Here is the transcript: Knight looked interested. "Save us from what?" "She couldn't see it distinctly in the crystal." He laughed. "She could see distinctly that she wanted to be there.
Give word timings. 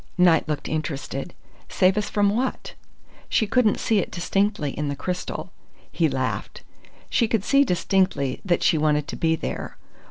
Knight 0.17 0.47
looked 0.49 0.67
interested. 0.67 1.35
"Save 1.69 1.95
us 1.95 2.09
from 2.09 2.35
what?" 2.35 2.73
"She 3.29 3.45
couldn't 3.45 3.79
see 3.79 3.99
it 3.99 4.09
distinctly 4.09 4.71
in 4.71 4.87
the 4.87 4.95
crystal." 4.95 5.51
He 5.91 6.09
laughed. 6.09 6.63
"She 7.07 7.27
could 7.27 7.43
see 7.43 7.63
distinctly 7.63 8.41
that 8.43 8.63
she 8.63 8.79
wanted 8.79 9.07
to 9.09 9.15
be 9.15 9.35
there. 9.35 9.77